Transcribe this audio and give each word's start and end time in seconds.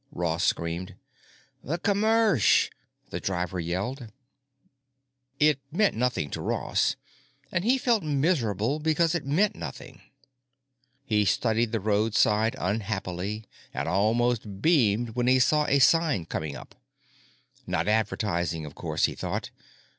Ross 0.11 0.43
screamed. 0.43 0.95
"The 1.63 1.77
commersh," 1.77 2.71
the 3.11 3.19
driver 3.19 3.59
yelled. 3.59 4.11
It 5.39 5.59
meant 5.71 5.93
nothing 5.95 6.31
to 6.31 6.41
Ross, 6.41 6.95
and 7.51 7.63
he 7.63 7.77
felt 7.77 8.01
miserable 8.01 8.79
because 8.79 9.13
it 9.13 9.27
meant 9.27 9.55
nothing. 9.55 10.01
He 11.05 11.23
studied 11.23 11.71
the 11.71 11.79
roadside 11.79 12.55
unhappily 12.57 13.45
and 13.75 13.87
almost 13.87 14.59
beamed 14.59 15.09
when 15.09 15.27
he 15.27 15.37
saw 15.37 15.67
a 15.67 15.77
sign 15.77 16.25
coming 16.25 16.55
up. 16.55 16.73
Not 17.67 17.87
advertising, 17.87 18.65
of 18.65 18.73
course, 18.73 19.05
he 19.05 19.13
thought. 19.13 19.51